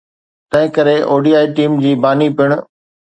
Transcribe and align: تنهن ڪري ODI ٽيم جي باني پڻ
تنهن 0.53 0.69
ڪري 0.77 0.95
ODI 1.15 1.43
ٽيم 1.59 1.75
جي 1.83 1.91
باني 2.07 2.29
پڻ 2.41 2.49